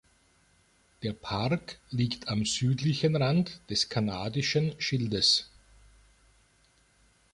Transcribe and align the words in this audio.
Der 1.03 1.13
Park 1.13 1.77
liegt 1.91 2.27
am 2.29 2.43
südlichen 2.43 3.15
Rand 3.15 3.61
des 3.69 3.87
Kanadischen 3.87 4.73
Schildes. 4.81 5.51